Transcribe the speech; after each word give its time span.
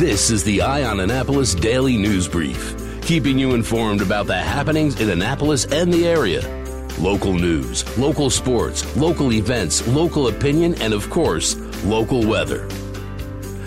This 0.00 0.30
is 0.30 0.42
the 0.42 0.62
Eye 0.62 0.84
on 0.84 1.00
Annapolis 1.00 1.54
Daily 1.54 1.98
News 1.98 2.26
Brief, 2.26 2.74
keeping 3.02 3.38
you 3.38 3.52
informed 3.52 4.00
about 4.00 4.26
the 4.26 4.34
happenings 4.34 4.98
in 4.98 5.10
Annapolis 5.10 5.66
and 5.66 5.92
the 5.92 6.08
area. 6.08 6.40
Local 6.98 7.34
news, 7.34 7.84
local 7.98 8.30
sports, 8.30 8.96
local 8.96 9.30
events, 9.30 9.86
local 9.88 10.28
opinion, 10.28 10.74
and 10.80 10.94
of 10.94 11.10
course, 11.10 11.54
local 11.84 12.26
weather. 12.26 12.66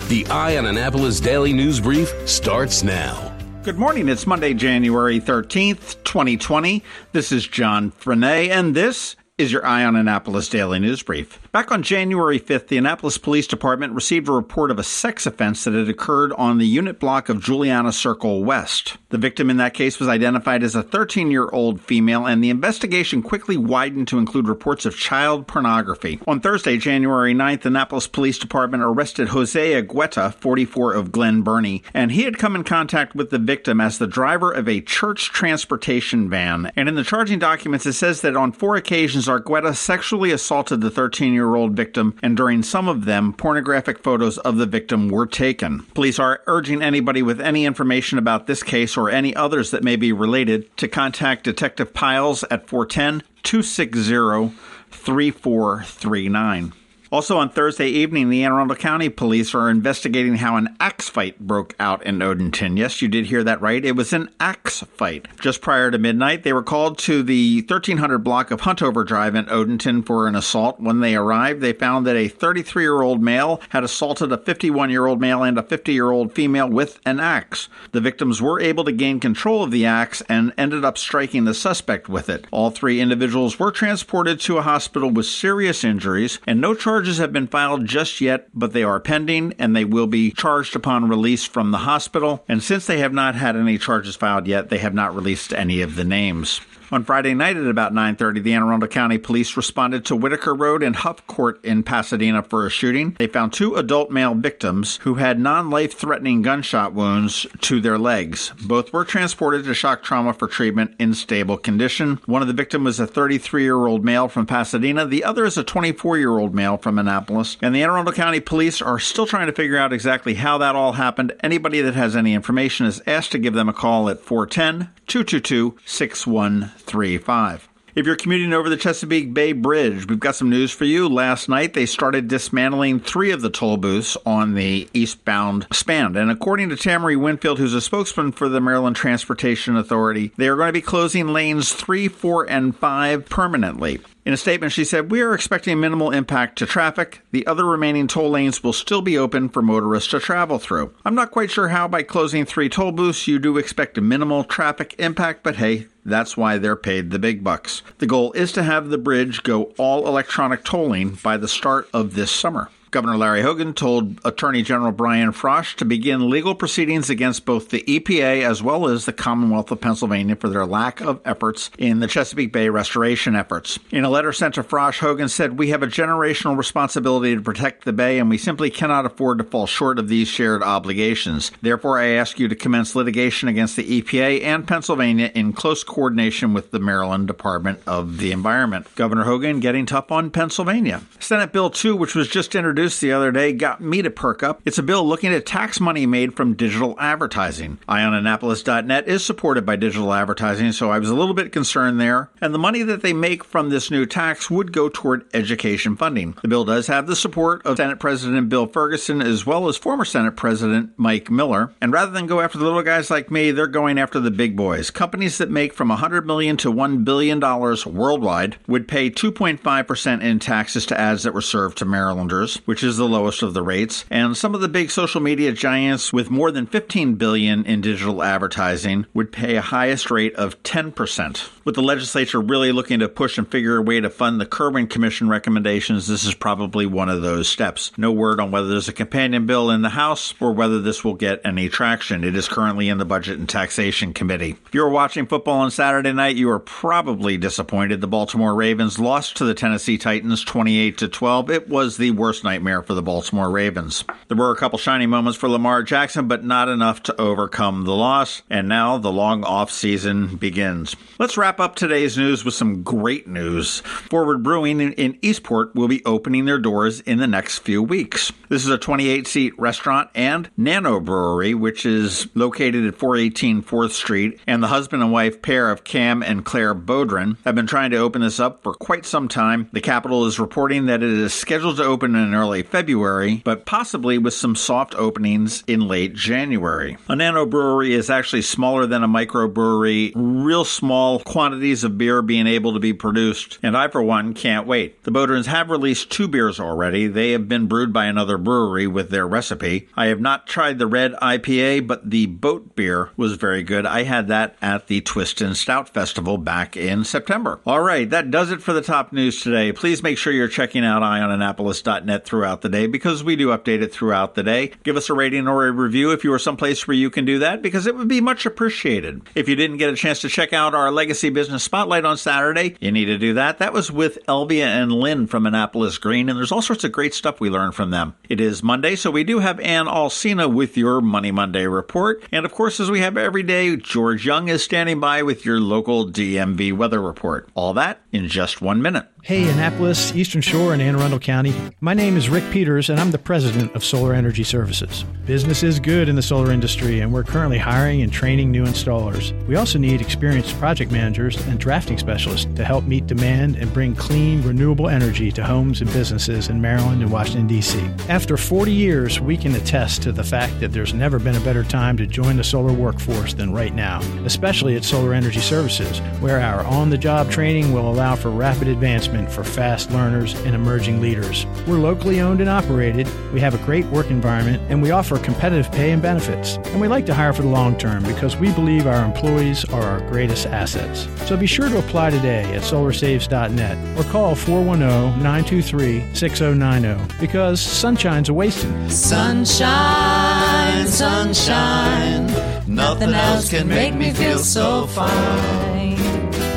The 0.08 0.26
Eye 0.28 0.58
on 0.58 0.66
Annapolis 0.66 1.20
Daily 1.20 1.52
News 1.52 1.78
Brief 1.78 2.12
starts 2.28 2.82
now. 2.82 3.32
Good 3.62 3.78
morning. 3.78 4.08
It's 4.08 4.26
Monday, 4.26 4.54
January 4.54 5.20
13th, 5.20 6.02
2020. 6.02 6.82
This 7.12 7.30
is 7.30 7.46
John 7.46 7.92
Frenaye, 7.92 8.50
and 8.50 8.74
this 8.74 9.14
is 9.36 9.50
your 9.50 9.66
Eye 9.66 9.84
on 9.84 9.96
Annapolis 9.96 10.48
Daily 10.48 10.78
News 10.78 11.02
Brief. 11.02 11.40
Back 11.50 11.72
on 11.72 11.82
January 11.82 12.38
5th, 12.38 12.68
the 12.68 12.76
Annapolis 12.76 13.18
Police 13.18 13.48
Department 13.48 13.92
received 13.92 14.28
a 14.28 14.32
report 14.32 14.70
of 14.70 14.78
a 14.78 14.84
sex 14.84 15.26
offense 15.26 15.64
that 15.64 15.74
had 15.74 15.88
occurred 15.88 16.32
on 16.34 16.58
the 16.58 16.66
unit 16.66 17.00
block 17.00 17.28
of 17.28 17.42
Juliana 17.42 17.90
Circle 17.90 18.44
West. 18.44 18.96
The 19.08 19.18
victim 19.18 19.50
in 19.50 19.56
that 19.56 19.74
case 19.74 19.98
was 19.98 20.08
identified 20.08 20.62
as 20.62 20.76
a 20.76 20.84
13 20.84 21.32
year 21.32 21.48
old 21.52 21.80
female, 21.80 22.26
and 22.26 22.44
the 22.44 22.50
investigation 22.50 23.22
quickly 23.22 23.56
widened 23.56 24.06
to 24.08 24.18
include 24.18 24.46
reports 24.46 24.86
of 24.86 24.96
child 24.96 25.48
pornography. 25.48 26.20
On 26.28 26.40
Thursday, 26.40 26.78
January 26.78 27.34
9th, 27.34 27.62
the 27.62 27.68
Annapolis 27.70 28.06
Police 28.06 28.38
Department 28.38 28.84
arrested 28.84 29.30
Jose 29.30 29.82
Argueta, 29.82 30.32
44 30.34 30.92
of 30.92 31.10
Glen 31.10 31.42
Burnie, 31.42 31.82
and 31.92 32.12
he 32.12 32.22
had 32.22 32.38
come 32.38 32.54
in 32.54 32.62
contact 32.62 33.16
with 33.16 33.30
the 33.30 33.40
victim 33.40 33.80
as 33.80 33.98
the 33.98 34.06
driver 34.06 34.52
of 34.52 34.68
a 34.68 34.80
church 34.80 35.32
transportation 35.32 36.30
van. 36.30 36.70
And 36.76 36.88
in 36.88 36.94
the 36.94 37.02
charging 37.02 37.40
documents, 37.40 37.84
it 37.84 37.94
says 37.94 38.20
that 38.20 38.36
on 38.36 38.52
four 38.52 38.76
occasions, 38.76 39.23
Argueta 39.28 39.74
sexually 39.74 40.30
assaulted 40.30 40.80
the 40.80 40.90
13 40.90 41.32
year 41.32 41.54
old 41.54 41.72
victim, 41.72 42.14
and 42.22 42.36
during 42.36 42.62
some 42.62 42.88
of 42.88 43.04
them, 43.04 43.32
pornographic 43.32 43.98
photos 43.98 44.38
of 44.38 44.56
the 44.56 44.66
victim 44.66 45.08
were 45.08 45.26
taken. 45.26 45.80
Police 45.94 46.18
are 46.18 46.42
urging 46.46 46.82
anybody 46.82 47.22
with 47.22 47.40
any 47.40 47.64
information 47.64 48.18
about 48.18 48.46
this 48.46 48.62
case 48.62 48.96
or 48.96 49.10
any 49.10 49.34
others 49.34 49.70
that 49.70 49.84
may 49.84 49.96
be 49.96 50.12
related 50.12 50.76
to 50.76 50.88
contact 50.88 51.44
Detective 51.44 51.94
Piles 51.94 52.44
at 52.50 52.68
410 52.68 53.22
260 53.42 54.54
3439. 54.90 56.72
Also 57.14 57.38
on 57.38 57.48
Thursday 57.48 57.86
evening, 57.86 58.28
the 58.28 58.42
Anne 58.42 58.50
Arundel 58.50 58.74
County 58.74 59.08
Police 59.08 59.54
are 59.54 59.70
investigating 59.70 60.34
how 60.34 60.56
an 60.56 60.74
axe 60.80 61.08
fight 61.08 61.38
broke 61.38 61.72
out 61.78 62.04
in 62.04 62.18
Odenton. 62.18 62.76
Yes, 62.76 63.00
you 63.00 63.06
did 63.06 63.26
hear 63.26 63.44
that 63.44 63.60
right. 63.60 63.84
It 63.84 63.94
was 63.94 64.12
an 64.12 64.30
axe 64.40 64.80
fight. 64.80 65.28
Just 65.38 65.60
prior 65.60 65.92
to 65.92 65.98
midnight, 65.98 66.42
they 66.42 66.52
were 66.52 66.60
called 66.60 66.98
to 66.98 67.22
the 67.22 67.60
1300 67.68 68.18
block 68.18 68.50
of 68.50 68.62
Huntover 68.62 69.06
Drive 69.06 69.36
in 69.36 69.44
Odenton 69.44 70.04
for 70.04 70.26
an 70.26 70.34
assault. 70.34 70.80
When 70.80 70.98
they 70.98 71.14
arrived, 71.14 71.60
they 71.60 71.72
found 71.72 72.04
that 72.08 72.16
a 72.16 72.26
33 72.26 72.82
year 72.82 73.00
old 73.00 73.22
male 73.22 73.60
had 73.68 73.84
assaulted 73.84 74.32
a 74.32 74.36
51 74.36 74.90
year 74.90 75.06
old 75.06 75.20
male 75.20 75.44
and 75.44 75.56
a 75.56 75.62
50 75.62 75.92
year 75.92 76.10
old 76.10 76.32
female 76.32 76.68
with 76.68 76.98
an 77.06 77.20
axe. 77.20 77.68
The 77.92 78.00
victims 78.00 78.42
were 78.42 78.60
able 78.60 78.82
to 78.82 78.90
gain 78.90 79.20
control 79.20 79.62
of 79.62 79.70
the 79.70 79.86
axe 79.86 80.20
and 80.28 80.52
ended 80.58 80.84
up 80.84 80.98
striking 80.98 81.44
the 81.44 81.54
suspect 81.54 82.08
with 82.08 82.28
it. 82.28 82.48
All 82.50 82.70
three 82.70 83.00
individuals 83.00 83.60
were 83.60 83.70
transported 83.70 84.40
to 84.40 84.58
a 84.58 84.62
hospital 84.62 85.10
with 85.10 85.26
serious 85.26 85.84
injuries, 85.84 86.40
and 86.44 86.60
no 86.60 86.74
charges 86.74 87.03
charges 87.04 87.18
have 87.18 87.34
been 87.34 87.46
filed 87.46 87.84
just 87.84 88.22
yet, 88.22 88.48
but 88.54 88.72
they 88.72 88.82
are 88.82 88.98
pending 88.98 89.52
and 89.58 89.76
they 89.76 89.84
will 89.84 90.06
be 90.06 90.30
charged 90.30 90.74
upon 90.74 91.06
release 91.06 91.44
from 91.44 91.70
the 91.70 91.76
hospital. 91.76 92.42
And 92.48 92.62
since 92.62 92.86
they 92.86 93.00
have 93.00 93.12
not 93.12 93.34
had 93.34 93.56
any 93.56 93.76
charges 93.76 94.16
filed 94.16 94.46
yet, 94.46 94.70
they 94.70 94.78
have 94.78 94.94
not 94.94 95.14
released 95.14 95.52
any 95.52 95.82
of 95.82 95.96
the 95.96 96.04
names. 96.04 96.62
On 96.92 97.02
Friday 97.02 97.34
night 97.34 97.56
at 97.56 97.66
about 97.66 97.94
9:30, 97.94 98.40
the 98.40 98.52
Anne 98.52 98.62
Arundel 98.62 98.88
County 98.88 99.18
Police 99.18 99.56
responded 99.56 100.04
to 100.04 100.14
Whitaker 100.14 100.54
Road 100.54 100.82
and 100.82 100.94
Huff 100.94 101.26
Court 101.26 101.58
in 101.64 101.82
Pasadena 101.82 102.42
for 102.42 102.66
a 102.66 102.70
shooting. 102.70 103.16
They 103.18 103.26
found 103.26 103.52
two 103.52 103.74
adult 103.74 104.10
male 104.10 104.34
victims 104.34 105.00
who 105.02 105.14
had 105.14 105.40
non-life-threatening 105.40 106.42
gunshot 106.42 106.92
wounds 106.92 107.46
to 107.62 107.80
their 107.80 107.98
legs. 107.98 108.52
Both 108.62 108.92
were 108.92 109.04
transported 109.04 109.64
to 109.64 109.74
shock 109.74 110.02
trauma 110.02 110.34
for 110.34 110.46
treatment 110.46 110.94
in 111.00 111.14
stable 111.14 111.56
condition. 111.56 112.20
One 112.26 112.42
of 112.42 112.48
the 112.48 112.54
victims 112.54 112.84
was 112.84 113.00
a 113.00 113.06
33-year-old 113.06 114.04
male 114.04 114.28
from 114.28 114.46
Pasadena. 114.46 115.06
The 115.06 115.24
other 115.24 115.46
is 115.46 115.56
a 115.56 115.64
24-year-old 115.64 116.54
male 116.54 116.76
from 116.76 116.93
Annapolis. 116.98 117.56
And 117.62 117.74
the 117.74 117.82
Anne 117.82 117.90
Arundel 117.90 118.14
County 118.14 118.40
Police 118.40 118.80
are 118.82 118.98
still 118.98 119.26
trying 119.26 119.46
to 119.46 119.52
figure 119.52 119.76
out 119.76 119.92
exactly 119.92 120.34
how 120.34 120.58
that 120.58 120.76
all 120.76 120.92
happened. 120.92 121.32
Anybody 121.42 121.80
that 121.80 121.94
has 121.94 122.16
any 122.16 122.34
information 122.34 122.86
is 122.86 123.02
asked 123.06 123.32
to 123.32 123.38
give 123.38 123.54
them 123.54 123.68
a 123.68 123.72
call 123.72 124.08
at 124.08 124.20
410 124.20 124.90
222 125.06 125.76
6135. 125.84 127.68
If 127.94 128.06
you're 128.06 128.16
commuting 128.16 128.52
over 128.52 128.68
the 128.68 128.76
Chesapeake 128.76 129.32
Bay 129.32 129.52
Bridge, 129.52 130.08
we've 130.08 130.18
got 130.18 130.34
some 130.34 130.50
news 130.50 130.72
for 130.72 130.84
you. 130.84 131.08
Last 131.08 131.48
night, 131.48 131.74
they 131.74 131.86
started 131.86 132.26
dismantling 132.26 132.98
three 132.98 133.30
of 133.30 133.40
the 133.40 133.50
toll 133.50 133.76
booths 133.76 134.16
on 134.26 134.54
the 134.54 134.88
eastbound 134.92 135.68
span. 135.72 136.16
And 136.16 136.28
according 136.28 136.70
to 136.70 136.76
Tamara 136.76 137.16
Winfield, 137.16 137.60
who's 137.60 137.72
a 137.72 137.80
spokesman 137.80 138.32
for 138.32 138.48
the 138.48 138.60
Maryland 138.60 138.96
Transportation 138.96 139.76
Authority, 139.76 140.32
they 140.36 140.48
are 140.48 140.56
going 140.56 140.70
to 140.70 140.72
be 140.72 140.80
closing 140.80 141.28
lanes 141.28 141.72
three, 141.72 142.08
four, 142.08 142.50
and 142.50 142.76
five 142.76 143.26
permanently. 143.26 144.00
In 144.26 144.32
a 144.32 144.38
statement, 144.38 144.72
she 144.72 144.84
said, 144.84 145.10
We 145.10 145.20
are 145.20 145.34
expecting 145.34 145.78
minimal 145.78 146.10
impact 146.10 146.56
to 146.58 146.66
traffic. 146.66 147.20
The 147.30 147.46
other 147.46 147.66
remaining 147.66 148.06
toll 148.06 148.30
lanes 148.30 148.62
will 148.62 148.72
still 148.72 149.02
be 149.02 149.18
open 149.18 149.50
for 149.50 149.60
motorists 149.60 150.10
to 150.12 150.18
travel 150.18 150.58
through. 150.58 150.94
I'm 151.04 151.14
not 151.14 151.30
quite 151.30 151.50
sure 151.50 151.68
how, 151.68 151.88
by 151.88 152.04
closing 152.04 152.46
three 152.46 152.70
toll 152.70 152.90
booths, 152.90 153.28
you 153.28 153.38
do 153.38 153.58
expect 153.58 153.98
a 153.98 154.00
minimal 154.00 154.42
traffic 154.42 154.94
impact, 154.98 155.42
but 155.42 155.56
hey, 155.56 155.88
that's 156.06 156.38
why 156.38 156.56
they're 156.56 156.74
paid 156.74 157.10
the 157.10 157.18
big 157.18 157.44
bucks. 157.44 157.82
The 157.98 158.06
goal 158.06 158.32
is 158.32 158.50
to 158.52 158.62
have 158.62 158.88
the 158.88 158.96
bridge 158.96 159.42
go 159.42 159.74
all 159.76 160.08
electronic 160.08 160.64
tolling 160.64 161.18
by 161.22 161.36
the 161.36 161.48
start 161.48 161.88
of 161.92 162.14
this 162.14 162.30
summer. 162.30 162.70
Governor 162.94 163.16
Larry 163.16 163.42
Hogan 163.42 163.74
told 163.74 164.20
Attorney 164.24 164.62
General 164.62 164.92
Brian 164.92 165.32
Frosh 165.32 165.74
to 165.78 165.84
begin 165.84 166.30
legal 166.30 166.54
proceedings 166.54 167.10
against 167.10 167.44
both 167.44 167.70
the 167.70 167.82
EPA 167.82 168.48
as 168.48 168.62
well 168.62 168.86
as 168.86 169.04
the 169.04 169.12
Commonwealth 169.12 169.72
of 169.72 169.80
Pennsylvania 169.80 170.36
for 170.36 170.48
their 170.48 170.64
lack 170.64 171.00
of 171.00 171.20
efforts 171.24 171.72
in 171.76 171.98
the 171.98 172.06
Chesapeake 172.06 172.52
Bay 172.52 172.68
restoration 172.68 173.34
efforts. 173.34 173.80
In 173.90 174.04
a 174.04 174.08
letter 174.08 174.32
sent 174.32 174.54
to 174.54 174.62
Frosh, 174.62 175.00
Hogan 175.00 175.28
said, 175.28 175.58
We 175.58 175.70
have 175.70 175.82
a 175.82 175.88
generational 175.88 176.56
responsibility 176.56 177.34
to 177.34 177.42
protect 177.42 177.84
the 177.84 177.92
Bay, 177.92 178.20
and 178.20 178.30
we 178.30 178.38
simply 178.38 178.70
cannot 178.70 179.06
afford 179.06 179.38
to 179.38 179.44
fall 179.44 179.66
short 179.66 179.98
of 179.98 180.08
these 180.08 180.28
shared 180.28 180.62
obligations. 180.62 181.50
Therefore, 181.62 181.98
I 181.98 182.10
ask 182.10 182.38
you 182.38 182.46
to 182.46 182.54
commence 182.54 182.94
litigation 182.94 183.48
against 183.48 183.74
the 183.74 184.02
EPA 184.02 184.44
and 184.44 184.68
Pennsylvania 184.68 185.32
in 185.34 185.52
close 185.52 185.82
coordination 185.82 186.54
with 186.54 186.70
the 186.70 186.78
Maryland 186.78 187.26
Department 187.26 187.80
of 187.88 188.18
the 188.18 188.30
Environment. 188.30 188.86
Governor 188.94 189.24
Hogan 189.24 189.58
getting 189.58 189.84
tough 189.84 190.12
on 190.12 190.30
Pennsylvania. 190.30 191.02
Senate 191.18 191.52
Bill 191.52 191.70
2, 191.70 191.96
which 191.96 192.14
was 192.14 192.28
just 192.28 192.54
introduced 192.54 192.83
the 193.00 193.12
other 193.12 193.32
day 193.32 193.52
got 193.52 193.80
me 193.80 194.02
to 194.02 194.10
perk 194.10 194.42
up. 194.42 194.60
It's 194.64 194.78
a 194.78 194.82
bill 194.82 195.06
looking 195.06 195.32
at 195.32 195.46
tax 195.46 195.80
money 195.80 196.06
made 196.06 196.36
from 196.36 196.54
digital 196.54 196.94
advertising. 196.98 197.78
EyeOnAnnapolis.net 197.88 199.08
is 199.08 199.24
supported 199.24 199.64
by 199.64 199.76
digital 199.76 200.12
advertising, 200.12 200.72
so 200.72 200.90
I 200.90 200.98
was 200.98 201.10
a 201.10 201.14
little 201.14 201.34
bit 201.34 201.52
concerned 201.52 202.00
there. 202.00 202.30
And 202.40 202.52
the 202.54 202.58
money 202.58 202.82
that 202.82 203.02
they 203.02 203.12
make 203.12 203.44
from 203.44 203.70
this 203.70 203.90
new 203.90 204.06
tax 204.06 204.50
would 204.50 204.72
go 204.72 204.88
toward 204.88 205.24
education 205.34 205.96
funding. 205.96 206.36
The 206.42 206.48
bill 206.48 206.64
does 206.64 206.86
have 206.88 207.06
the 207.06 207.16
support 207.16 207.64
of 207.64 207.76
Senate 207.76 208.00
President 208.00 208.48
Bill 208.48 208.66
Ferguson 208.66 209.22
as 209.22 209.46
well 209.46 209.68
as 209.68 209.76
former 209.76 210.04
Senate 210.04 210.36
President 210.36 210.90
Mike 210.96 211.30
Miller. 211.30 211.72
And 211.80 211.92
rather 211.92 212.10
than 212.10 212.26
go 212.26 212.40
after 212.40 212.58
the 212.58 212.64
little 212.64 212.82
guys 212.82 213.10
like 213.10 213.30
me, 213.30 213.50
they're 213.50 213.66
going 213.66 213.98
after 213.98 214.20
the 214.20 214.30
big 214.30 214.56
boys. 214.56 214.90
Companies 214.90 215.38
that 215.38 215.50
make 215.50 215.72
from 215.72 215.88
100 215.88 216.26
million 216.26 216.56
to 216.58 216.72
$1 216.72 217.04
billion 217.04 217.40
worldwide 217.40 218.56
would 218.66 218.88
pay 218.88 219.10
2.5% 219.10 220.22
in 220.22 220.38
taxes 220.38 220.86
to 220.86 220.98
ads 220.98 221.22
that 221.22 221.34
were 221.34 221.40
served 221.40 221.78
to 221.78 221.84
Marylanders, 221.84 222.56
which 222.64 222.73
is 222.82 222.96
the 222.96 223.08
lowest 223.08 223.42
of 223.42 223.54
the 223.54 223.62
rates. 223.62 224.04
And 224.10 224.36
some 224.36 224.54
of 224.54 224.60
the 224.60 224.68
big 224.68 224.90
social 224.90 225.20
media 225.20 225.52
giants 225.52 226.12
with 226.12 226.30
more 226.30 226.50
than 226.50 226.66
15 226.66 227.14
billion 227.14 227.64
in 227.66 227.80
digital 227.80 228.22
advertising 228.22 229.06
would 229.14 229.32
pay 229.32 229.56
a 229.56 229.60
highest 229.60 230.10
rate 230.10 230.34
of 230.34 230.62
10%. 230.62 231.50
With 231.64 231.74
the 231.76 231.82
legislature 231.82 232.40
really 232.40 232.72
looking 232.72 233.00
to 233.00 233.08
push 233.08 233.38
and 233.38 233.50
figure 233.50 233.76
a 233.76 233.82
way 233.82 234.00
to 234.00 234.10
fund 234.10 234.40
the 234.40 234.46
Kirwan 234.46 234.88
Commission 234.88 235.28
recommendations, 235.28 236.06
this 236.06 236.24
is 236.24 236.34
probably 236.34 236.86
one 236.86 237.08
of 237.08 237.22
those 237.22 237.48
steps. 237.48 237.92
No 237.96 238.12
word 238.12 238.40
on 238.40 238.50
whether 238.50 238.68
there's 238.68 238.88
a 238.88 238.92
companion 238.92 239.46
bill 239.46 239.70
in 239.70 239.82
the 239.82 239.90
House 239.90 240.34
or 240.40 240.52
whether 240.52 240.80
this 240.80 241.04
will 241.04 241.14
get 241.14 241.40
any 241.44 241.68
traction. 241.68 242.24
It 242.24 242.34
is 242.34 242.48
currently 242.48 242.88
in 242.88 242.98
the 242.98 243.04
Budget 243.04 243.38
and 243.38 243.48
Taxation 243.48 244.12
Committee. 244.12 244.56
If 244.66 244.74
you 244.74 244.82
were 244.82 244.90
watching 244.90 245.26
football 245.26 245.60
on 245.60 245.70
Saturday 245.70 246.12
night, 246.12 246.36
you 246.36 246.48
were 246.48 246.58
probably 246.58 247.36
disappointed. 247.36 248.00
The 248.00 248.06
Baltimore 248.06 248.54
Ravens 248.54 248.98
lost 248.98 249.36
to 249.36 249.44
the 249.44 249.54
Tennessee 249.54 249.98
Titans 249.98 250.44
28 250.44 250.98
to 250.98 251.08
12. 251.08 251.50
It 251.50 251.68
was 251.68 251.96
the 251.96 252.10
worst 252.10 252.44
nightmare 252.44 252.63
nightmare 252.64 252.82
for 252.82 252.94
the 252.94 253.02
Baltimore 253.02 253.50
Ravens. 253.50 254.04
There 254.28 254.38
were 254.38 254.50
a 254.50 254.56
couple 254.56 254.78
shiny 254.78 255.04
moments 255.04 255.38
for 255.38 255.50
Lamar 255.50 255.82
Jackson, 255.82 256.28
but 256.28 256.44
not 256.44 256.66
enough 256.66 257.02
to 257.02 257.20
overcome 257.20 257.84
the 257.84 257.94
loss. 257.94 258.40
And 258.48 258.68
now 258.68 258.96
the 258.96 259.12
long 259.12 259.44
off 259.44 259.70
season 259.70 260.36
begins. 260.36 260.96
Let's 261.18 261.36
wrap 261.36 261.60
up 261.60 261.76
today's 261.76 262.16
news 262.16 262.42
with 262.42 262.54
some 262.54 262.82
great 262.82 263.28
news. 263.28 263.80
Forward 263.80 264.42
Brewing 264.42 264.80
in 264.80 265.18
Eastport 265.20 265.74
will 265.74 265.88
be 265.88 266.02
opening 266.06 266.46
their 266.46 266.58
doors 266.58 267.00
in 267.00 267.18
the 267.18 267.26
next 267.26 267.58
few 267.58 267.82
weeks. 267.82 268.32
This 268.48 268.64
is 268.64 268.70
a 268.70 268.78
28 268.78 269.26
seat 269.26 269.58
restaurant 269.58 270.08
and 270.14 270.48
nano 270.56 271.00
brewery, 271.00 271.52
which 271.52 271.84
is 271.84 272.28
located 272.34 272.86
at 272.86 272.96
418 272.96 273.62
4th 273.62 273.90
Street. 273.90 274.40
And 274.46 274.62
the 274.62 274.68
husband 274.68 275.02
and 275.02 275.12
wife 275.12 275.42
pair 275.42 275.70
of 275.70 275.84
Cam 275.84 276.22
and 276.22 276.46
Claire 276.46 276.72
Bodrin 276.72 277.36
have 277.44 277.54
been 277.54 277.66
trying 277.66 277.90
to 277.90 277.98
open 277.98 278.22
this 278.22 278.40
up 278.40 278.62
for 278.62 278.72
quite 278.72 279.04
some 279.04 279.28
time. 279.28 279.68
The 279.72 279.82
Capitol 279.82 280.24
is 280.24 280.40
reporting 280.40 280.86
that 280.86 281.02
it 281.02 281.10
is 281.10 281.34
scheduled 281.34 281.76
to 281.76 281.84
open 281.84 282.14
in 282.14 282.34
early 282.34 282.53
early 282.54 282.62
February, 282.62 283.42
but 283.44 283.66
possibly 283.66 284.16
with 284.16 284.32
some 284.32 284.54
soft 284.54 284.94
openings 284.94 285.64
in 285.66 285.88
late 285.88 286.14
January. 286.14 286.96
A 287.08 287.16
nano 287.16 287.44
brewery 287.44 287.94
is 287.94 288.08
actually 288.08 288.42
smaller 288.42 288.86
than 288.86 289.02
a 289.02 289.08
microbrewery, 289.08 290.12
real 290.14 290.64
small 290.64 291.18
quantities 291.18 291.82
of 291.82 291.98
beer 291.98 292.22
being 292.22 292.46
able 292.46 292.72
to 292.72 292.78
be 292.78 292.92
produced, 292.92 293.58
and 293.60 293.76
I, 293.76 293.88
for 293.88 294.00
one, 294.04 294.34
can't 294.34 294.68
wait. 294.68 295.02
The 295.02 295.10
Bodhrans 295.10 295.46
have 295.46 295.68
released 295.68 296.10
two 296.10 296.28
beers 296.28 296.60
already. 296.60 297.08
They 297.08 297.32
have 297.32 297.48
been 297.48 297.66
brewed 297.66 297.92
by 297.92 298.04
another 298.04 298.38
brewery 298.38 298.86
with 298.86 299.10
their 299.10 299.26
recipe. 299.26 299.88
I 299.96 300.06
have 300.06 300.20
not 300.20 300.46
tried 300.46 300.78
the 300.78 300.86
red 300.86 301.14
IPA, 301.14 301.88
but 301.88 302.08
the 302.08 302.26
boat 302.26 302.76
beer 302.76 303.10
was 303.16 303.32
very 303.32 303.64
good. 303.64 303.84
I 303.84 304.04
had 304.04 304.28
that 304.28 304.54
at 304.62 304.86
the 304.86 305.00
Twist 305.00 305.40
and 305.40 305.56
Stout 305.56 305.88
Festival 305.88 306.38
back 306.38 306.76
in 306.76 307.02
September. 307.02 307.58
All 307.66 307.80
right, 307.80 308.08
that 308.10 308.30
does 308.30 308.52
it 308.52 308.62
for 308.62 308.72
the 308.72 308.80
top 308.80 309.12
news 309.12 309.40
today. 309.40 309.72
Please 309.72 310.04
make 310.04 310.18
sure 310.18 310.32
you're 310.32 310.46
checking 310.46 310.84
out 310.84 311.02
eyeonannapolis.net 311.02 312.24
throughout 312.34 312.62
the 312.62 312.68
day 312.68 312.88
because 312.88 313.22
we 313.22 313.36
do 313.36 313.50
update 313.50 313.80
it 313.80 313.92
throughout 313.92 314.34
the 314.34 314.42
day. 314.42 314.72
Give 314.82 314.96
us 314.96 315.08
a 315.08 315.14
rating 315.14 315.46
or 315.46 315.68
a 315.68 315.70
review 315.70 316.10
if 316.10 316.24
you 316.24 316.32
are 316.32 316.38
someplace 316.40 316.84
where 316.84 316.96
you 316.96 317.08
can 317.08 317.24
do 317.24 317.38
that 317.38 317.62
because 317.62 317.86
it 317.86 317.94
would 317.94 318.08
be 318.08 318.20
much 318.20 318.44
appreciated. 318.44 319.22
If 319.36 319.48
you 319.48 319.54
didn't 319.54 319.76
get 319.76 319.92
a 319.92 319.94
chance 319.94 320.20
to 320.22 320.28
check 320.28 320.52
out 320.52 320.74
our 320.74 320.90
Legacy 320.90 321.30
Business 321.30 321.62
Spotlight 321.62 322.04
on 322.04 322.16
Saturday, 322.16 322.74
you 322.80 322.90
need 322.90 323.04
to 323.04 323.18
do 323.18 323.34
that. 323.34 323.58
That 323.58 323.72
was 323.72 323.92
with 323.92 324.18
Elvia 324.26 324.64
and 324.64 324.90
Lynn 324.90 325.28
from 325.28 325.46
Annapolis 325.46 325.96
Green, 325.96 326.28
and 326.28 326.36
there's 326.36 326.50
all 326.50 326.60
sorts 326.60 326.82
of 326.82 326.90
great 326.90 327.14
stuff 327.14 327.38
we 327.38 327.50
learned 327.50 327.76
from 327.76 327.90
them. 327.90 328.16
It 328.28 328.40
is 328.40 328.64
Monday, 328.64 328.96
so 328.96 329.12
we 329.12 329.22
do 329.22 329.38
have 329.38 329.60
Ann 329.60 329.86
Alsina 329.86 330.52
with 330.52 330.76
your 330.76 331.00
Money 331.00 331.30
Monday 331.30 331.68
report. 331.68 332.24
And 332.32 332.44
of 332.44 332.52
course, 332.52 332.80
as 332.80 332.90
we 332.90 332.98
have 332.98 333.16
every 333.16 333.44
day, 333.44 333.76
George 333.76 334.26
Young 334.26 334.48
is 334.48 334.64
standing 334.64 334.98
by 334.98 335.22
with 335.22 335.44
your 335.44 335.60
local 335.60 336.10
DMV 336.10 336.76
weather 336.76 337.00
report. 337.00 337.48
All 337.54 337.74
that 337.74 338.00
in 338.14 338.28
just 338.28 338.62
one 338.62 338.80
minute. 338.80 339.06
Hey, 339.24 339.48
Annapolis, 339.48 340.14
Eastern 340.14 340.40
Shore, 340.40 340.72
and 340.72 340.80
Anne 340.80 340.94
Arundel 340.94 341.18
County. 341.18 341.52
My 341.80 341.94
name 341.94 342.16
is 342.16 342.28
Rick 342.28 342.44
Peters, 342.52 342.90
and 342.90 343.00
I'm 343.00 343.10
the 343.10 343.18
president 343.18 343.74
of 343.74 343.82
Solar 343.82 344.14
Energy 344.14 344.44
Services. 344.44 345.04
Business 345.24 345.62
is 345.62 345.80
good 345.80 346.08
in 346.08 346.14
the 346.14 346.22
solar 346.22 346.52
industry, 346.52 347.00
and 347.00 347.12
we're 347.12 347.24
currently 347.24 347.58
hiring 347.58 348.02
and 348.02 348.12
training 348.12 348.52
new 348.52 348.64
installers. 348.64 349.32
We 349.48 349.56
also 349.56 349.78
need 349.78 350.00
experienced 350.00 350.56
project 350.60 350.92
managers 350.92 351.36
and 351.46 351.58
drafting 351.58 351.98
specialists 351.98 352.46
to 352.54 352.64
help 352.64 352.84
meet 352.84 353.06
demand 353.06 353.56
and 353.56 353.72
bring 353.72 353.96
clean, 353.96 354.42
renewable 354.42 354.88
energy 354.88 355.32
to 355.32 355.42
homes 355.42 355.80
and 355.80 355.90
businesses 355.92 356.48
in 356.50 356.60
Maryland 356.60 357.02
and 357.02 357.10
Washington, 357.10 357.46
D.C. 357.46 357.80
After 358.10 358.36
40 358.36 358.70
years, 358.70 359.20
we 359.20 359.36
can 359.36 359.54
attest 359.54 360.02
to 360.02 360.12
the 360.12 360.22
fact 360.22 360.60
that 360.60 360.72
there's 360.72 360.94
never 360.94 361.18
been 361.18 361.34
a 361.34 361.40
better 361.40 361.64
time 361.64 361.96
to 361.96 362.06
join 362.06 362.36
the 362.36 362.44
solar 362.44 362.74
workforce 362.74 363.34
than 363.34 363.52
right 363.52 363.74
now, 363.74 364.00
especially 364.24 364.76
at 364.76 364.84
Solar 364.84 365.14
Energy 365.14 365.40
Services, 365.40 365.98
where 366.20 366.40
our 366.40 366.62
on 366.64 366.90
the 366.90 366.98
job 366.98 367.30
training 367.30 367.72
will 367.72 367.90
allow 368.04 368.14
for 368.16 368.28
rapid 368.28 368.68
advancement 368.68 369.32
for 369.32 369.42
fast 369.42 369.90
learners 369.90 370.34
and 370.44 370.54
emerging 370.54 371.00
leaders. 371.00 371.46
We're 371.66 371.78
locally 371.78 372.20
owned 372.20 372.42
and 372.42 372.50
operated, 372.50 373.08
we 373.32 373.40
have 373.40 373.54
a 373.54 373.64
great 373.64 373.86
work 373.86 374.10
environment, 374.10 374.62
and 374.68 374.82
we 374.82 374.90
offer 374.90 375.18
competitive 375.18 375.72
pay 375.72 375.90
and 375.90 376.02
benefits. 376.02 376.56
And 376.56 376.82
we 376.82 376.88
like 376.88 377.06
to 377.06 377.14
hire 377.14 377.32
for 377.32 377.40
the 377.40 377.48
long 377.48 377.78
term 377.78 378.02
because 378.02 378.36
we 378.36 378.52
believe 378.52 378.86
our 378.86 379.02
employees 379.02 379.64
are 379.72 379.82
our 379.82 380.00
greatest 380.10 380.44
assets. 380.44 381.08
So 381.26 381.34
be 381.34 381.46
sure 381.46 381.70
to 381.70 381.78
apply 381.78 382.10
today 382.10 382.42
at 382.54 382.60
solarsaves.net 382.60 383.98
or 383.98 384.04
call 384.10 384.34
410 384.34 385.22
923 385.22 386.14
6090 386.14 387.18
because 387.18 387.58
sunshine's 387.58 388.28
a 388.28 388.34
wasting. 388.34 388.90
Sunshine, 388.90 390.86
sunshine, 390.86 392.26
nothing 392.66 393.14
else 393.14 393.48
can 393.48 393.66
make 393.66 393.94
me 393.94 394.12
feel 394.12 394.40
so 394.40 394.86
fine. 394.88 396.53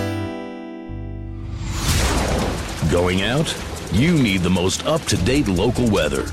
Going 2.92 3.22
out? 3.22 3.54
You 3.92 4.14
need 4.14 4.42
the 4.44 4.50
most 4.50 4.86
up 4.86 5.02
to 5.04 5.18
date 5.18 5.50
local 5.50 5.90
weather. 5.90 6.26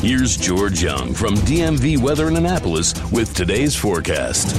Here's 0.00 0.36
George 0.36 0.84
Young 0.84 1.12
from 1.12 1.34
DMV 1.34 1.98
Weather 1.98 2.28
in 2.28 2.36
Annapolis 2.36 2.94
with 3.10 3.34
today's 3.34 3.74
forecast. 3.74 4.56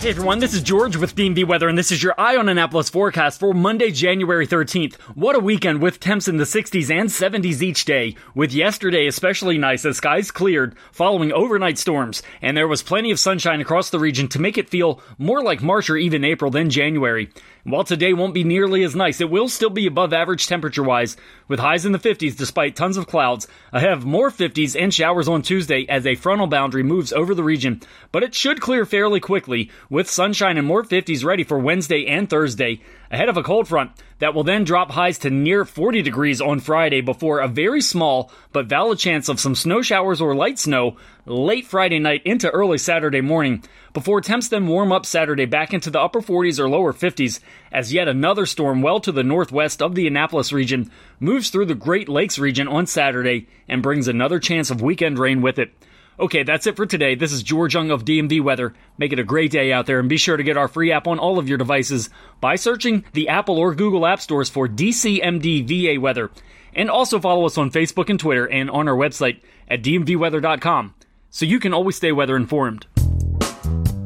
Hey 0.00 0.10
everyone, 0.10 0.38
this 0.38 0.54
is 0.54 0.62
George 0.62 0.96
with 0.96 1.14
DMV 1.14 1.46
Weather, 1.46 1.68
and 1.68 1.76
this 1.76 1.92
is 1.92 2.02
your 2.02 2.14
Eye 2.16 2.36
on 2.36 2.48
Annapolis 2.48 2.88
forecast 2.88 3.40
for 3.40 3.52
Monday, 3.52 3.90
January 3.90 4.46
13th. 4.46 4.94
What 5.14 5.36
a 5.36 5.40
weekend 5.40 5.82
with 5.82 6.00
temps 6.00 6.28
in 6.28 6.38
the 6.38 6.44
60s 6.44 6.90
and 6.90 7.10
70s 7.10 7.60
each 7.60 7.84
day, 7.84 8.14
with 8.34 8.52
yesterday 8.52 9.06
especially 9.06 9.58
nice 9.58 9.84
as 9.84 9.98
skies 9.98 10.30
cleared 10.30 10.74
following 10.92 11.32
overnight 11.32 11.76
storms, 11.76 12.22
and 12.40 12.56
there 12.56 12.68
was 12.68 12.82
plenty 12.82 13.10
of 13.10 13.20
sunshine 13.20 13.60
across 13.60 13.90
the 13.90 13.98
region 13.98 14.28
to 14.28 14.40
make 14.40 14.56
it 14.56 14.70
feel 14.70 15.02
more 15.18 15.42
like 15.42 15.62
March 15.62 15.90
or 15.90 15.96
even 15.96 16.24
April 16.24 16.50
than 16.50 16.70
January. 16.70 17.30
While 17.66 17.82
today 17.82 18.12
won't 18.12 18.32
be 18.32 18.44
nearly 18.44 18.84
as 18.84 18.94
nice, 18.94 19.20
it 19.20 19.28
will 19.28 19.48
still 19.48 19.70
be 19.70 19.88
above 19.88 20.12
average 20.12 20.46
temperature 20.46 20.84
wise, 20.84 21.16
with 21.48 21.58
highs 21.58 21.84
in 21.84 21.90
the 21.90 21.98
50s 21.98 22.36
despite 22.36 22.76
tons 22.76 22.96
of 22.96 23.08
clouds. 23.08 23.48
Ahead 23.72 23.90
of 23.90 24.04
more 24.04 24.30
50s 24.30 24.80
and 24.80 24.94
showers 24.94 25.26
on 25.26 25.42
Tuesday 25.42 25.84
as 25.88 26.06
a 26.06 26.14
frontal 26.14 26.46
boundary 26.46 26.84
moves 26.84 27.12
over 27.12 27.34
the 27.34 27.42
region, 27.42 27.80
but 28.12 28.22
it 28.22 28.36
should 28.36 28.60
clear 28.60 28.86
fairly 28.86 29.18
quickly, 29.18 29.68
with 29.90 30.08
sunshine 30.08 30.58
and 30.58 30.66
more 30.68 30.84
50s 30.84 31.24
ready 31.24 31.42
for 31.42 31.58
Wednesday 31.58 32.06
and 32.06 32.30
Thursday 32.30 32.82
ahead 33.10 33.28
of 33.28 33.36
a 33.36 33.42
cold 33.42 33.66
front 33.68 33.90
that 34.18 34.34
will 34.34 34.44
then 34.44 34.64
drop 34.64 34.92
highs 34.92 35.18
to 35.18 35.30
near 35.30 35.64
40 35.64 36.02
degrees 36.02 36.40
on 36.40 36.60
Friday 36.60 37.00
before 37.00 37.40
a 37.40 37.48
very 37.48 37.80
small 37.80 38.30
but 38.52 38.66
valid 38.66 38.98
chance 38.98 39.28
of 39.28 39.40
some 39.40 39.54
snow 39.54 39.82
showers 39.82 40.20
or 40.20 40.34
light 40.34 40.58
snow 40.58 40.96
late 41.26 41.66
Friday 41.66 41.98
night 41.98 42.22
into 42.24 42.48
early 42.50 42.78
Saturday 42.78 43.20
morning 43.20 43.62
before 43.92 44.20
temps 44.20 44.48
then 44.48 44.66
warm 44.68 44.92
up 44.92 45.04
Saturday 45.04 45.44
back 45.44 45.74
into 45.74 45.90
the 45.90 46.00
upper 46.00 46.20
40s 46.20 46.60
or 46.60 46.68
lower 46.68 46.92
50s 46.92 47.40
as 47.72 47.92
yet 47.92 48.06
another 48.06 48.46
storm 48.46 48.80
well 48.80 49.00
to 49.00 49.10
the 49.10 49.24
northwest 49.24 49.82
of 49.82 49.96
the 49.96 50.06
Annapolis 50.06 50.52
region 50.52 50.90
moves 51.18 51.50
through 51.50 51.66
the 51.66 51.74
Great 51.74 52.08
Lakes 52.08 52.38
region 52.38 52.68
on 52.68 52.86
Saturday 52.86 53.48
and 53.68 53.82
brings 53.82 54.06
another 54.06 54.38
chance 54.38 54.70
of 54.70 54.80
weekend 54.80 55.18
rain 55.18 55.42
with 55.42 55.58
it. 55.58 55.74
Okay, 56.18 56.44
that's 56.44 56.66
it 56.66 56.76
for 56.76 56.86
today. 56.86 57.14
This 57.14 57.32
is 57.32 57.42
George 57.42 57.74
Young 57.74 57.90
of 57.90 58.04
DMV 58.04 58.40
Weather. 58.40 58.72
Make 58.96 59.12
it 59.12 59.18
a 59.18 59.24
great 59.24 59.50
day 59.50 59.72
out 59.72 59.84
there 59.84 59.98
and 59.98 60.08
be 60.08 60.16
sure 60.16 60.36
to 60.36 60.42
get 60.42 60.56
our 60.56 60.68
free 60.68 60.92
app 60.92 61.06
on 61.06 61.18
all 61.18 61.38
of 61.38 61.48
your 61.48 61.58
devices 61.58 62.08
by 62.40 62.56
searching 62.56 63.04
the 63.12 63.28
Apple 63.28 63.58
or 63.58 63.74
Google 63.74 64.06
App 64.06 64.20
Stores 64.20 64.48
for 64.48 64.66
DCMD 64.66 65.66
VA 65.66 66.00
Weather. 66.00 66.30
And 66.72 66.88
also 66.88 67.18
follow 67.18 67.44
us 67.46 67.58
on 67.58 67.70
Facebook 67.70 68.08
and 68.08 68.20
Twitter 68.20 68.46
and 68.46 68.70
on 68.70 68.88
our 68.88 68.96
website 68.96 69.40
at 69.68 69.82
dmvweather.com 69.82 70.94
so 71.36 71.44
you 71.44 71.60
can 71.60 71.74
always 71.74 71.94
stay 71.94 72.12
weather 72.12 72.34
informed. 72.34 72.86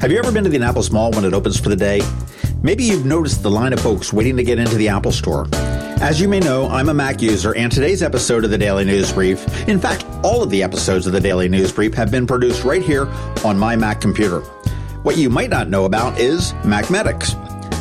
Have 0.01 0.11
you 0.11 0.19
ever 0.19 0.33
been 0.33 0.43
to 0.43 0.51
the 0.51 0.57
Annapolis 0.57 0.91
Mall 0.91 1.13
when 1.13 1.25
it 1.25 1.33
opens 1.33 1.61
for 1.61 1.69
the 1.69 1.77
day? 1.77 2.01
Maybe 2.61 2.83
you've 2.83 3.07
noticed 3.07 3.45
the 3.45 3.51
line 3.51 3.73
of 3.73 3.79
folks 3.79 4.13
waiting 4.13 4.37
to 4.37 4.43
get 4.43 4.59
into 4.59 4.75
the 4.75 4.89
Apple 4.89 5.13
Store. 5.13 5.47
As 5.53 6.21
you 6.21 6.27
may 6.27 6.41
know, 6.41 6.69
I'm 6.69 6.89
a 6.89 6.95
Mac 6.95 7.23
user, 7.23 7.55
and 7.55 7.71
today's 7.71 8.03
episode 8.03 8.45
of 8.45 8.51
the 8.51 8.59
Daily 8.59 8.85
News 8.85 9.13
Brief, 9.13 9.47
in 9.69 9.79
fact, 9.79 10.05
all 10.25 10.43
of 10.43 10.51
the 10.51 10.65
episodes 10.65 11.07
of 11.07 11.13
the 11.13 11.21
Daily 11.21 11.49
News 11.49 11.71
Brief 11.71 11.95
have 11.95 12.11
been 12.11 12.27
produced 12.27 12.65
right 12.65 12.83
here 12.83 13.07
on 13.45 13.57
my 13.57 13.77
Mac 13.77 14.01
computer. 14.01 14.41
What 15.05 15.17
you 15.17 15.31
might 15.31 15.51
not 15.51 15.69
know 15.69 15.85
about 15.85 16.19
is 16.19 16.53
MacMedics. 16.65 17.37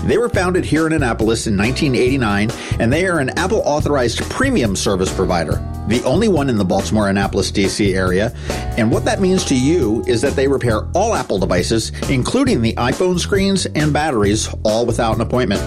They 0.08 0.20
were 0.20 0.30
founded 0.30 0.64
here 0.64 0.86
in 0.86 0.94
Annapolis 0.94 1.48
in 1.48 1.58
1989, 1.58 2.52
and 2.80 2.94
they 2.94 3.08
are 3.08 3.18
an 3.18 3.32
Apple 3.32 3.64
authorized 3.66 4.22
premium 4.30 4.76
service 4.76 5.12
provider, 5.12 5.54
the 5.90 6.02
only 6.06 6.28
one 6.28 6.50
in 6.50 6.58
the 6.58 6.66
Baltimore 6.66 7.10
Annapolis 7.10 7.52
DC 7.52 7.94
area. 7.94 8.32
And 8.78 8.92
what 8.92 9.06
that 9.06 9.20
means 9.20 9.44
to 9.46 9.56
you 9.60 10.04
is 10.08 10.22
that 10.22 10.34
they 10.36 10.48
repair 10.48 10.88
all 10.94 11.16
Apple 11.16 11.40
devices, 11.40 11.92
including 12.10 12.62
the 12.62 12.74
iPhone 12.76 13.20
screens 13.20 13.66
and 13.66 13.92
batteries, 13.92 14.48
all 14.64 14.86
without 14.86 15.16
an 15.16 15.22
appointment. 15.22 15.62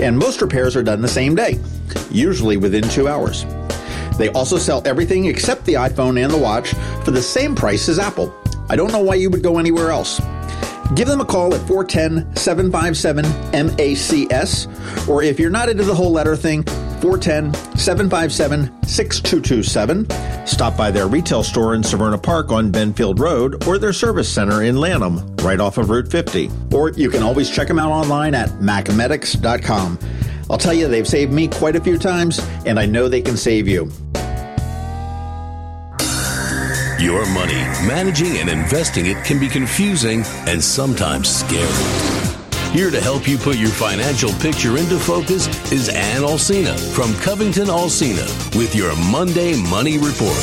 And 0.00 0.18
most 0.18 0.40
repairs 0.40 0.76
are 0.76 0.82
done 0.82 1.02
the 1.02 1.08
same 1.08 1.34
day 1.34 1.58
usually 2.10 2.56
within 2.56 2.82
two 2.88 3.08
hours. 3.08 3.44
They 4.18 4.30
also 4.30 4.56
sell 4.56 4.82
everything 4.86 5.26
except 5.26 5.64
the 5.64 5.74
iPhone 5.74 6.22
and 6.22 6.32
the 6.32 6.38
watch 6.38 6.72
for 7.04 7.10
the 7.10 7.22
same 7.22 7.54
price 7.54 7.88
as 7.88 7.98
Apple. 7.98 8.34
I 8.68 8.76
don't 8.76 8.92
know 8.92 9.02
why 9.02 9.16
you 9.16 9.30
would 9.30 9.42
go 9.42 9.58
anywhere 9.58 9.90
else. 9.90 10.20
Give 10.94 11.08
them 11.08 11.20
a 11.20 11.24
call 11.24 11.54
at 11.54 11.66
410 11.66 12.36
757 12.36 13.24
MACS, 13.52 15.08
or 15.08 15.22
if 15.22 15.38
you're 15.38 15.50
not 15.50 15.68
into 15.68 15.84
the 15.84 15.94
whole 15.94 16.12
letter 16.12 16.36
thing, 16.36 16.64
410 17.06 17.54
757 17.78 18.82
6227. 18.82 20.46
Stop 20.46 20.76
by 20.76 20.90
their 20.90 21.06
retail 21.06 21.44
store 21.44 21.74
in 21.74 21.82
Severna 21.82 22.20
Park 22.20 22.50
on 22.50 22.72
Benfield 22.72 23.20
Road 23.20 23.64
or 23.68 23.78
their 23.78 23.92
service 23.92 24.28
center 24.28 24.64
in 24.64 24.76
Lanham, 24.76 25.24
right 25.36 25.60
off 25.60 25.78
of 25.78 25.88
Route 25.88 26.10
50. 26.10 26.50
Or 26.72 26.90
you 26.90 27.08
can 27.08 27.22
always 27.22 27.48
check 27.48 27.68
them 27.68 27.78
out 27.78 27.92
online 27.92 28.34
at 28.34 28.48
macmedics.com. 28.58 30.00
I'll 30.50 30.58
tell 30.58 30.74
you, 30.74 30.88
they've 30.88 31.06
saved 31.06 31.32
me 31.32 31.46
quite 31.46 31.76
a 31.76 31.80
few 31.80 31.96
times, 31.96 32.40
and 32.66 32.76
I 32.76 32.86
know 32.86 33.08
they 33.08 33.22
can 33.22 33.36
save 33.36 33.68
you. 33.68 33.88
Your 36.98 37.24
money, 37.26 37.62
managing 37.86 38.38
and 38.38 38.48
investing 38.48 39.06
it 39.06 39.24
can 39.24 39.38
be 39.38 39.48
confusing 39.48 40.24
and 40.46 40.62
sometimes 40.62 41.28
scary. 41.28 42.15
Here 42.76 42.90
to 42.90 43.00
help 43.00 43.26
you 43.26 43.38
put 43.38 43.56
your 43.56 43.70
financial 43.70 44.30
picture 44.34 44.76
into 44.76 44.98
focus 44.98 45.48
is 45.72 45.88
Ann 45.88 46.20
Alsina 46.20 46.78
from 46.94 47.14
Covington 47.22 47.68
Alsina 47.68 48.54
with 48.54 48.74
your 48.74 48.94
Monday 49.10 49.58
Money 49.70 49.96
Report. 49.96 50.36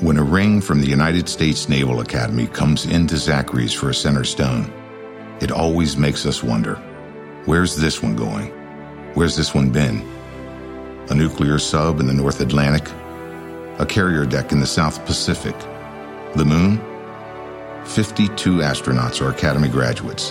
When 0.02 0.18
a 0.18 0.24
ring 0.24 0.62
from 0.62 0.82
the 0.82 0.88
United 0.88 1.30
States 1.30 1.70
Naval 1.70 2.00
Academy 2.00 2.48
comes 2.48 2.86
into 2.86 3.18
Zachary's 3.18 3.74
for 3.74 3.90
a 3.90 3.94
center 3.94 4.24
stone, 4.24 4.72
it 5.42 5.52
always 5.52 5.98
makes 5.98 6.26
us 6.26 6.44
wonder 6.44 6.76
where's 7.46 7.76
this 7.76 8.02
one 8.02 8.16
going? 8.16 8.48
Where's 9.16 9.36
this 9.36 9.54
one 9.54 9.72
been? 9.72 10.08
A 11.10 11.16
nuclear 11.16 11.60
sub 11.60 12.00
in 12.00 12.08
the 12.08 12.14
North 12.14 12.40
Atlantic? 12.40 12.88
A 13.80 13.86
carrier 13.86 14.26
deck 14.26 14.52
in 14.52 14.60
the 14.60 14.68
South 14.68 15.04
Pacific? 15.06 15.58
The 16.36 16.46
moon? 16.46 16.78
52 17.86 18.58
astronauts 18.58 19.20
are 19.20 19.32
Academy 19.32 19.68
graduates, 19.68 20.30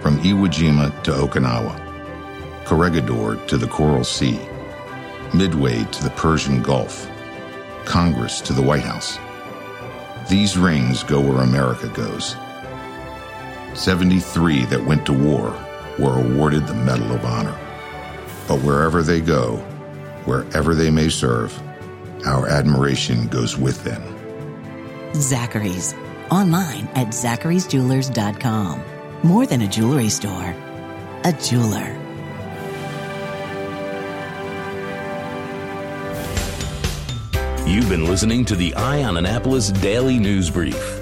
from 0.00 0.18
Iwo 0.18 0.48
Jima 0.48 0.90
to 1.04 1.12
Okinawa, 1.12 1.78
Corregidor 2.64 3.36
to 3.46 3.56
the 3.56 3.68
Coral 3.68 4.04
Sea, 4.04 4.38
Midway 5.32 5.84
to 5.84 6.02
the 6.02 6.12
Persian 6.16 6.60
Gulf, 6.60 7.08
Congress 7.84 8.40
to 8.42 8.52
the 8.52 8.60
White 8.60 8.82
House. 8.82 9.18
These 10.28 10.58
rings 10.58 11.02
go 11.04 11.20
where 11.20 11.42
America 11.42 11.88
goes. 11.88 12.36
73 13.74 14.64
that 14.66 14.84
went 14.84 15.06
to 15.06 15.12
war 15.12 15.50
were 15.98 16.18
awarded 16.18 16.66
the 16.66 16.74
Medal 16.74 17.12
of 17.12 17.24
Honor. 17.24 17.58
But 18.48 18.60
wherever 18.60 19.02
they 19.02 19.20
go, 19.20 19.56
wherever 20.24 20.74
they 20.74 20.90
may 20.90 21.08
serve, 21.08 21.58
our 22.26 22.48
admiration 22.48 23.26
goes 23.28 23.56
with 23.56 23.82
them. 23.84 24.02
Zachary's. 25.14 25.94
Online 26.30 26.86
at 26.94 27.08
zacharysjewelers.com. 27.08 28.82
More 29.22 29.46
than 29.46 29.62
a 29.62 29.68
jewelry 29.68 30.08
store, 30.08 30.54
a 31.24 31.32
jeweler. 31.32 31.98
You've 37.66 37.88
been 37.88 38.06
listening 38.06 38.44
to 38.46 38.56
the 38.56 38.74
Eye 38.74 39.04
on 39.04 39.16
Annapolis 39.16 39.70
Daily 39.70 40.18
News 40.18 40.50
Brief. 40.50 41.01